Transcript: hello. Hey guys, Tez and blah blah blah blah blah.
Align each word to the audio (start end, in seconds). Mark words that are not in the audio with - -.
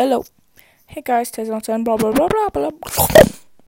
hello. 0.00 0.24
Hey 0.86 1.02
guys, 1.04 1.30
Tez 1.30 1.50
and 1.50 1.84
blah 1.84 1.98
blah 1.98 2.10
blah 2.10 2.26
blah 2.26 2.48
blah. 2.48 3.19